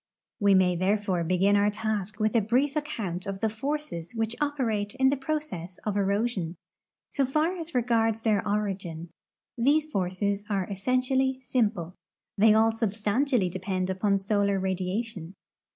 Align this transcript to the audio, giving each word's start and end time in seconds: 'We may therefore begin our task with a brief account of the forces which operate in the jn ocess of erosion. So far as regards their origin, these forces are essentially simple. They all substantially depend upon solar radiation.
'We 0.39 0.55
may 0.55 0.75
therefore 0.75 1.23
begin 1.23 1.55
our 1.55 1.69
task 1.69 2.19
with 2.19 2.35
a 2.35 2.41
brief 2.41 2.75
account 2.75 3.27
of 3.27 3.39
the 3.39 3.49
forces 3.49 4.15
which 4.15 4.35
operate 4.41 4.95
in 4.95 5.11
the 5.11 5.15
jn 5.15 5.37
ocess 5.37 5.77
of 5.85 5.95
erosion. 5.95 6.55
So 7.11 7.23
far 7.23 7.55
as 7.55 7.75
regards 7.75 8.23
their 8.23 8.43
origin, 8.47 9.11
these 9.59 9.85
forces 9.85 10.43
are 10.49 10.67
essentially 10.71 11.39
simple. 11.43 11.93
They 12.35 12.51
all 12.51 12.71
substantially 12.71 13.47
depend 13.49 13.91
upon 13.91 14.17
solar 14.17 14.57
radiation. 14.59 15.35